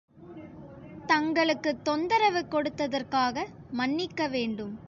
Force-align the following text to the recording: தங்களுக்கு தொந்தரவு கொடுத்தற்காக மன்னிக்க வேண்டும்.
தங்களுக்கு 1.05 1.81
தொந்தரவு 1.83 2.45
கொடுத்தற்காக 2.51 3.45
மன்னிக்க 3.71 4.27
வேண்டும். 4.27 4.73